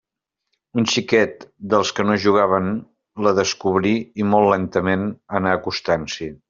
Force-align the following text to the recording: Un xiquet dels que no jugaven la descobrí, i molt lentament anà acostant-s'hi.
Un 0.81 0.87
xiquet 0.93 1.45
dels 1.73 1.91
que 1.99 2.07
no 2.09 2.17
jugaven 2.25 2.73
la 3.27 3.37
descobrí, 3.43 3.95
i 4.23 4.29
molt 4.33 4.53
lentament 4.57 5.09
anà 5.41 5.57
acostant-s'hi. 5.61 6.37